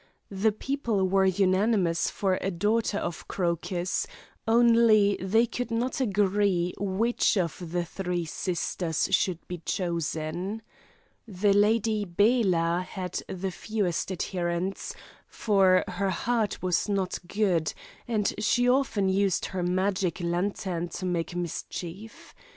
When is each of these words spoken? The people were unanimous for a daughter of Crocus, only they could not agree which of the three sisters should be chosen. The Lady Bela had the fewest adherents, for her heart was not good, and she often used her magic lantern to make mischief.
The 0.31 0.51
people 0.51 1.07
were 1.07 1.27
unanimous 1.27 2.09
for 2.09 2.39
a 2.41 2.49
daughter 2.49 2.97
of 2.97 3.27
Crocus, 3.27 4.07
only 4.47 5.15
they 5.17 5.45
could 5.45 5.69
not 5.69 6.01
agree 6.01 6.73
which 6.79 7.37
of 7.37 7.71
the 7.71 7.85
three 7.85 8.25
sisters 8.25 9.09
should 9.11 9.47
be 9.47 9.59
chosen. 9.59 10.63
The 11.27 11.53
Lady 11.53 12.03
Bela 12.05 12.81
had 12.89 13.21
the 13.27 13.51
fewest 13.51 14.11
adherents, 14.11 14.95
for 15.27 15.83
her 15.87 16.09
heart 16.09 16.63
was 16.63 16.89
not 16.89 17.19
good, 17.27 17.71
and 18.07 18.33
she 18.39 18.67
often 18.67 19.07
used 19.07 19.45
her 19.45 19.61
magic 19.61 20.19
lantern 20.19 20.89
to 20.89 21.05
make 21.05 21.35
mischief. 21.35 22.33